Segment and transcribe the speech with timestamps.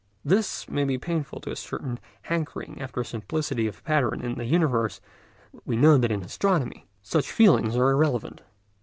[0.25, 4.99] This may be painful to a certain hankering after simplicity of pattern in the universe,
[5.53, 8.41] but we know that in astronomy such feelings are irrelevant.